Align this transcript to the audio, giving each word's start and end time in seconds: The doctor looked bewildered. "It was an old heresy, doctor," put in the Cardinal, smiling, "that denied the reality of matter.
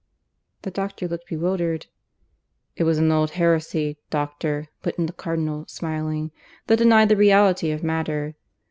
The 0.63 0.71
doctor 0.71 1.07
looked 1.07 1.27
bewildered. 1.27 1.85
"It 2.75 2.85
was 2.85 2.97
an 2.97 3.11
old 3.11 3.29
heresy, 3.37 3.97
doctor," 4.09 4.69
put 4.81 4.95
in 4.97 5.05
the 5.05 5.13
Cardinal, 5.13 5.65
smiling, 5.67 6.31
"that 6.65 6.77
denied 6.79 7.09
the 7.09 7.15
reality 7.15 7.69
of 7.69 7.83
matter. 7.83 8.33